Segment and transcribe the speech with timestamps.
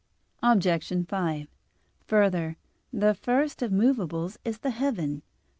[0.41, 0.93] Obj.
[1.07, 1.47] 5:
[2.07, 2.57] Further,
[2.91, 5.21] the first of movables is the heaven.